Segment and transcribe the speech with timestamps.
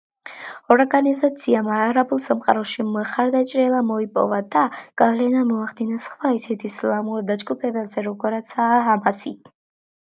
[0.75, 4.65] ორგანიზაციამ არაბულ სამყაროში მხარდამჭერები მოიპოვა და
[5.05, 9.39] გავლენა მოახდინა სხვა ისეთ ისლამურ დაჯგუფებებზე როგორიცაა ჰამასი.